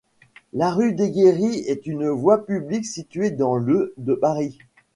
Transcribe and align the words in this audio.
La 0.53 0.71
rue 0.71 0.93
Deguerry 0.95 1.57
est 1.67 1.85
une 1.85 2.09
voie 2.09 2.43
publique 2.43 2.87
située 2.87 3.29
dans 3.29 3.55
le 3.55 3.93
de 3.97 4.15
Paris. 4.15 4.57